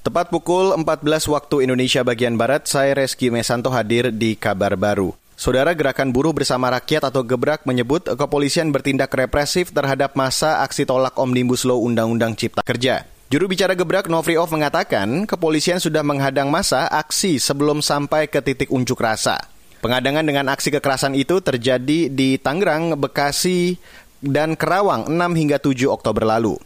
Tepat 0.00 0.32
pukul 0.32 0.72
14 0.72 1.04
waktu 1.28 1.68
Indonesia 1.68 2.00
bagian 2.00 2.40
Barat, 2.40 2.64
saya 2.64 2.96
Reski 2.96 3.28
Mesanto 3.28 3.68
hadir 3.68 4.08
di 4.08 4.32
Kabar 4.32 4.72
Baru. 4.72 5.12
Saudara 5.36 5.76
Gerakan 5.76 6.08
Buruh 6.08 6.32
Bersama 6.32 6.72
Rakyat 6.72 7.12
atau 7.12 7.20
Gebrak 7.20 7.68
menyebut 7.68 8.08
kepolisian 8.08 8.72
bertindak 8.72 9.12
represif 9.12 9.76
terhadap 9.76 10.16
masa 10.16 10.64
aksi 10.64 10.88
tolak 10.88 11.20
Omnibus 11.20 11.68
Law 11.68 11.84
Undang-Undang 11.84 12.32
Cipta 12.32 12.64
Kerja. 12.64 13.04
Juru 13.28 13.52
bicara 13.52 13.76
Gebrak 13.76 14.08
Novriov 14.08 14.48
mengatakan 14.48 15.28
kepolisian 15.28 15.76
sudah 15.76 16.00
menghadang 16.00 16.48
masa 16.48 16.88
aksi 16.88 17.36
sebelum 17.36 17.84
sampai 17.84 18.24
ke 18.24 18.40
titik 18.40 18.72
unjuk 18.72 18.96
rasa. 18.96 19.36
Pengadangan 19.84 20.24
dengan 20.24 20.48
aksi 20.48 20.72
kekerasan 20.80 21.12
itu 21.12 21.44
terjadi 21.44 22.08
di 22.08 22.40
Tangerang, 22.40 22.96
Bekasi, 22.96 23.76
dan 24.24 24.56
Kerawang 24.56 25.12
6 25.12 25.12
hingga 25.36 25.60
7 25.60 25.92
Oktober 25.92 26.24
lalu. 26.24 26.56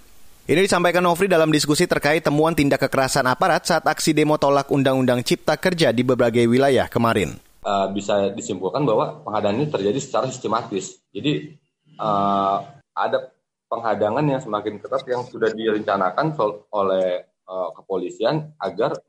Ini 0.45 0.61
disampaikan 0.61 1.00
Novri 1.00 1.24
dalam 1.24 1.48
diskusi 1.48 1.88
terkait 1.88 2.20
temuan 2.20 2.52
tindak 2.52 2.84
kekerasan 2.84 3.24
aparat 3.24 3.64
saat 3.64 3.80
aksi 3.80 4.12
demo 4.12 4.36
tolak 4.36 4.68
Undang-Undang 4.68 5.24
Cipta 5.24 5.56
Kerja 5.56 5.88
di 5.88 6.05
berbagai 6.05 6.45
wilayah 6.45 6.84
kemarin. 6.84 7.41
Uh, 7.64 7.88
bisa 7.96 8.28
disimpulkan 8.28 8.84
bahwa 8.84 9.24
penghadangan 9.24 9.56
ini 9.56 9.72
terjadi 9.72 9.96
secara 10.05 10.28
sistematis. 10.28 11.00
Jadi 11.16 11.56
uh, 11.96 12.60
ada 12.92 13.33
penghadangan 13.72 14.20
yang 14.20 14.36
semakin 14.45 14.84
ketat 14.84 15.00
yang 15.09 15.24
sudah 15.24 15.48
direncanakan 15.48 16.36
oleh 16.77 17.24
uh, 17.48 17.72
kepolisian 17.80 18.52
agar 18.61 19.00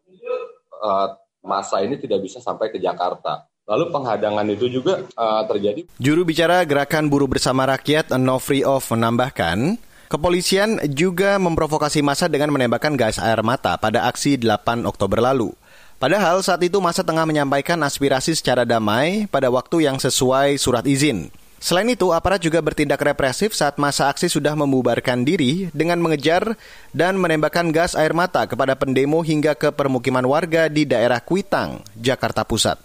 uh, 0.80 1.20
masa 1.44 1.84
ini 1.84 2.00
tidak 2.00 2.24
bisa 2.24 2.40
sampai 2.40 2.72
ke 2.72 2.80
Jakarta. 2.80 3.44
Lalu 3.68 3.92
penghadangan 3.92 4.48
itu 4.48 4.72
juga 4.72 5.04
uh, 5.20 5.44
terjadi. 5.52 5.84
Juru 6.00 6.24
bicara 6.24 6.64
Gerakan 6.64 7.12
Buruh 7.12 7.28
Bersama 7.28 7.68
Rakyat 7.68 8.16
Nofri 8.16 8.64
Of 8.64 8.88
menambahkan, 8.96 9.76
Kepolisian 10.06 10.78
juga 10.94 11.42
memprovokasi 11.42 12.06
masa 12.06 12.30
dengan 12.30 12.54
menembakkan 12.54 12.94
gas 12.94 13.18
air 13.18 13.42
mata 13.42 13.74
pada 13.82 14.06
aksi 14.06 14.38
8 14.38 14.86
Oktober 14.86 15.18
lalu. 15.18 15.50
Padahal 15.98 16.46
saat 16.46 16.62
itu 16.62 16.78
masa 16.78 17.02
tengah 17.02 17.26
menyampaikan 17.26 17.82
aspirasi 17.82 18.38
secara 18.38 18.68
damai 18.68 19.26
pada 19.32 19.50
waktu 19.50 19.90
yang 19.90 19.98
sesuai 19.98 20.62
surat 20.62 20.86
izin. 20.86 21.34
Selain 21.58 21.90
itu, 21.90 22.14
aparat 22.14 22.38
juga 22.46 22.62
bertindak 22.62 23.02
represif 23.02 23.58
saat 23.58 23.82
masa 23.82 24.14
aksi 24.14 24.30
sudah 24.30 24.54
membubarkan 24.54 25.26
diri 25.26 25.74
dengan 25.74 25.98
mengejar 25.98 26.54
dan 26.94 27.18
menembakkan 27.18 27.74
gas 27.74 27.98
air 27.98 28.14
mata 28.14 28.46
kepada 28.46 28.78
pendemo 28.78 29.26
hingga 29.26 29.58
ke 29.58 29.74
permukiman 29.74 30.22
warga 30.30 30.70
di 30.70 30.86
daerah 30.86 31.18
Kuitang, 31.18 31.82
Jakarta 31.98 32.46
Pusat. 32.46 32.78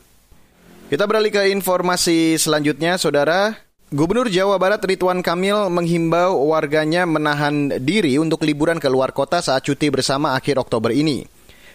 Kita 0.89 1.05
beralih 1.05 1.29
ke 1.29 1.53
informasi 1.53 2.41
selanjutnya, 2.41 2.97
Saudara. 2.97 3.70
Gubernur 3.91 4.31
Jawa 4.31 4.55
Barat 4.55 4.79
Ridwan 4.87 5.19
Kamil 5.19 5.67
menghimbau 5.67 6.47
warganya 6.47 7.03
menahan 7.11 7.75
diri 7.83 8.23
untuk 8.23 8.47
liburan 8.47 8.79
ke 8.79 8.87
luar 8.87 9.11
kota 9.11 9.43
saat 9.43 9.67
cuti 9.67 9.91
bersama 9.91 10.39
akhir 10.39 10.63
Oktober 10.63 10.95
ini. 10.95 11.27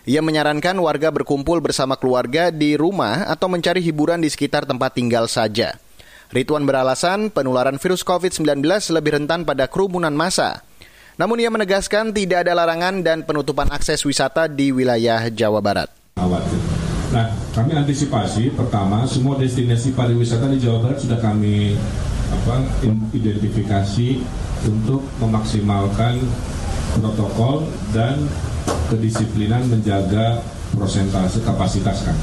Ia 0.07 0.23
menyarankan 0.23 0.79
warga 0.79 1.11
berkumpul 1.11 1.59
bersama 1.59 1.99
keluarga 1.99 2.55
di 2.55 2.79
rumah 2.79 3.27
atau 3.27 3.51
mencari 3.51 3.83
hiburan 3.83 4.23
di 4.23 4.31
sekitar 4.31 4.63
tempat 4.63 4.95
tinggal 4.95 5.27
saja. 5.27 5.75
Ridwan 6.31 6.63
beralasan 6.63 7.35
penularan 7.35 7.75
virus 7.75 7.99
COVID-19 8.07 8.63
lebih 8.95 9.19
rentan 9.19 9.43
pada 9.43 9.67
kerumunan 9.67 10.15
massa. 10.15 10.63
Namun 11.19 11.43
ia 11.43 11.51
menegaskan 11.51 12.15
tidak 12.15 12.47
ada 12.47 12.55
larangan 12.55 13.03
dan 13.03 13.27
penutupan 13.27 13.67
akses 13.75 14.07
wisata 14.07 14.47
di 14.47 14.71
wilayah 14.71 15.27
Jawa 15.27 15.59
Barat. 15.59 15.91
Nah, 17.15 17.31
kami 17.55 17.71
antisipasi 17.71 18.51
pertama 18.51 19.07
semua 19.07 19.39
destinasi 19.39 19.95
pariwisata 19.95 20.51
di 20.51 20.59
Jawa 20.59 20.83
Barat 20.83 20.99
sudah 20.99 21.15
kami 21.23 21.71
apa 22.27 22.59
identifikasi 23.15 24.19
untuk 24.67 24.99
memaksimalkan 25.23 26.19
protokol 26.99 27.71
dan 27.95 28.19
kedisiplinan 28.91 29.63
menjaga 29.71 30.43
prosentase 30.75 31.39
kapasitas 31.47 32.03
kan. 32.03 32.19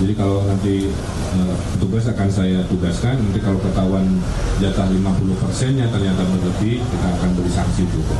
Jadi 0.00 0.16
kalau 0.16 0.40
nanti 0.48 0.88
uh, 1.36 1.56
petugas 1.76 2.08
akan 2.08 2.28
saya 2.32 2.64
tugaskan, 2.72 3.20
nanti 3.20 3.36
kalau 3.36 3.60
ketahuan 3.60 4.08
jatah 4.56 4.88
50 4.88 4.96
persennya 5.44 5.92
ternyata 5.92 6.24
berlebih, 6.24 6.80
kita 6.80 7.08
akan 7.20 7.28
beri 7.36 7.52
sanksi 7.52 7.84
juga. 7.84 8.16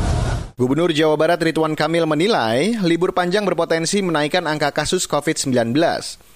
Gubernur 0.61 0.93
Jawa 0.93 1.17
Barat 1.17 1.41
Ridwan 1.41 1.73
Kamil 1.73 2.05
menilai 2.05 2.77
libur 2.85 3.17
panjang 3.17 3.49
berpotensi 3.49 4.05
menaikkan 4.05 4.45
angka 4.45 4.77
kasus 4.77 5.09
COVID-19. 5.09 5.73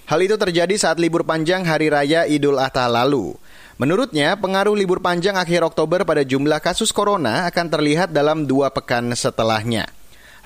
Hal 0.08 0.20
itu 0.24 0.36
terjadi 0.40 0.72
saat 0.80 0.96
libur 0.96 1.28
panjang 1.28 1.60
Hari 1.60 1.92
Raya 1.92 2.24
Idul 2.24 2.56
Adha 2.56 2.88
lalu. 2.88 3.36
Menurutnya, 3.76 4.40
pengaruh 4.40 4.72
libur 4.72 5.04
panjang 5.04 5.36
akhir 5.36 5.60
Oktober 5.60 6.08
pada 6.08 6.24
jumlah 6.24 6.64
kasus 6.64 6.88
corona 6.88 7.44
akan 7.52 7.68
terlihat 7.68 8.16
dalam 8.16 8.48
dua 8.48 8.72
pekan 8.72 9.12
setelahnya. 9.12 9.92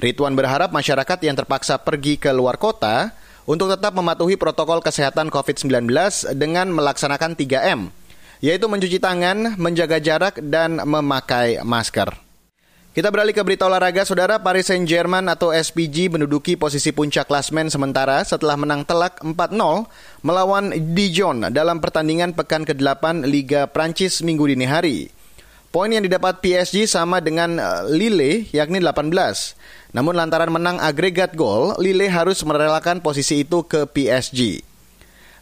Ridwan 0.03 0.34
berharap 0.34 0.75
masyarakat 0.75 1.19
yang 1.23 1.39
terpaksa 1.39 1.78
pergi 1.78 2.19
ke 2.19 2.34
luar 2.34 2.59
kota 2.59 3.15
untuk 3.49 3.73
tetap 3.73 3.97
mematuhi 3.97 4.37
protokol 4.37 4.85
kesehatan 4.85 5.33
COVID-19 5.33 5.89
dengan 6.37 6.69
melaksanakan 6.69 7.33
3M, 7.33 7.89
yaitu 8.45 8.69
mencuci 8.69 9.01
tangan, 9.01 9.57
menjaga 9.57 9.97
jarak, 9.97 10.37
dan 10.45 10.77
memakai 10.85 11.65
masker. 11.65 12.13
Kita 12.93 13.09
beralih 13.15 13.33
ke 13.33 13.41
berita 13.41 13.65
olahraga, 13.65 14.05
saudara 14.05 14.43
Paris 14.43 14.69
Saint-Germain 14.69 15.25
atau 15.31 15.55
SPG 15.55 16.13
menduduki 16.13 16.59
posisi 16.59 16.93
puncak 16.93 17.31
klasmen 17.31 17.71
sementara 17.73 18.21
setelah 18.27 18.59
menang 18.59 18.83
telak 18.85 19.23
4-0 19.23 19.87
melawan 20.21 20.75
Dijon 20.93 21.47
dalam 21.55 21.79
pertandingan 21.79 22.35
pekan 22.35 22.67
ke-8 22.67 23.23
Liga 23.23 23.71
Prancis 23.71 24.19
minggu 24.21 24.51
dini 24.51 24.67
hari. 24.67 25.18
Poin 25.78 25.94
yang 25.94 26.03
didapat 26.03 26.43
PSG 26.43 26.91
sama 26.91 27.22
dengan 27.22 27.55
eh, 27.55 27.87
Lille, 27.87 28.50
yakni 28.50 28.83
18. 28.83 29.15
Namun 29.94 30.19
lantaran 30.19 30.50
menang 30.50 30.83
agregat 30.83 31.39
gol, 31.39 31.71
Lille 31.78 32.11
harus 32.11 32.43
merelakan 32.43 32.99
posisi 32.99 33.47
itu 33.47 33.62
ke 33.62 33.87
PSG. 33.87 34.59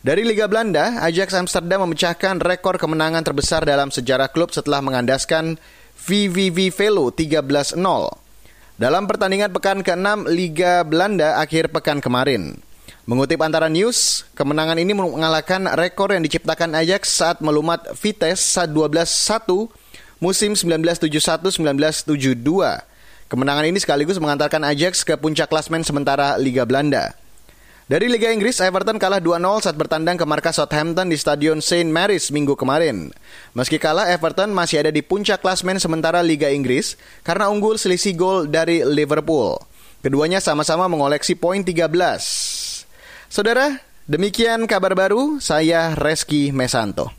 Dari 0.05 0.29
Liga 0.29 0.45
Belanda, 0.45 1.01
Ajax 1.01 1.33
Amsterdam 1.33 1.89
memecahkan 1.89 2.37
rekor 2.45 2.77
kemenangan 2.77 3.25
terbesar 3.25 3.65
dalam 3.65 3.89
sejarah 3.89 4.29
klub 4.29 4.53
setelah 4.53 4.85
mengandaskan 4.85 5.57
VVV 6.05 6.69
Velo 6.69 7.09
13-0 7.09 7.81
dalam 8.77 9.09
pertandingan 9.09 9.49
pekan 9.57 9.81
ke-6 9.81 10.29
Liga 10.37 10.85
Belanda 10.85 11.41
akhir 11.41 11.73
pekan 11.73 12.05
kemarin. 12.05 12.61
Mengutip 13.09 13.41
antara 13.41 13.73
news, 13.73 14.29
kemenangan 14.37 14.77
ini 14.77 14.93
mengalahkan 14.93 15.65
rekor 15.81 16.13
yang 16.13 16.21
diciptakan 16.21 16.77
Ajax 16.77 17.25
saat 17.25 17.41
melumat 17.41 17.89
Vitesse 17.97 18.45
saat 18.45 18.69
12-1 18.77 19.86
musim 20.19 20.57
1971-1972. 20.57 22.17
Kemenangan 23.27 23.67
ini 23.67 23.79
sekaligus 23.83 24.23
mengantarkan 24.23 24.63
Ajax 24.63 25.03
ke 25.03 25.19
puncak 25.19 25.51
klasmen 25.51 25.83
sementara 25.83 26.39
Liga 26.39 26.63
Belanda. 26.63 27.19
Dari 27.87 28.11
Liga 28.11 28.35
Inggris, 28.35 28.59
Everton 28.59 28.99
kalah 28.99 29.23
2-0 29.23 29.63
saat 29.63 29.79
bertandang 29.79 30.19
ke 30.19 30.27
markas 30.27 30.59
Southampton 30.59 31.07
di 31.07 31.15
Stadion 31.15 31.63
St. 31.63 31.87
Mary's 31.87 32.35
minggu 32.35 32.59
kemarin. 32.59 33.15
Meski 33.55 33.79
kalah, 33.79 34.11
Everton 34.11 34.51
masih 34.51 34.83
ada 34.83 34.91
di 34.91 35.07
puncak 35.07 35.39
klasmen 35.39 35.79
sementara 35.79 36.19
Liga 36.19 36.51
Inggris 36.51 36.99
karena 37.23 37.47
unggul 37.47 37.79
selisih 37.79 38.19
gol 38.19 38.51
dari 38.51 38.83
Liverpool. 38.83 39.63
Keduanya 40.03 40.43
sama-sama 40.43 40.91
mengoleksi 40.91 41.39
poin 41.39 41.63
13. 41.63 41.87
Saudara, 43.31 43.79
demikian 44.11 44.67
kabar 44.67 44.99
baru, 44.99 45.39
saya 45.39 45.95
Reski 45.95 46.51
Mesanto. 46.51 47.15